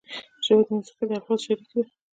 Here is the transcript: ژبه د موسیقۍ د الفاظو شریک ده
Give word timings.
ژبه 0.45 0.61
د 0.67 0.69
موسیقۍ 0.75 1.05
د 1.07 1.11
الفاظو 1.17 1.43
شریک 1.45 1.67
ده 1.73 1.81